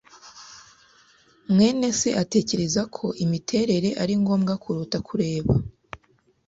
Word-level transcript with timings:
mwene 1.53 1.87
se 1.99 2.09
atekereza 2.21 2.81
ko 2.95 3.05
imiterere 3.23 3.89
ari 4.03 4.13
ngombwa 4.21 4.53
kuruta 4.63 4.97
kureba. 5.07 5.53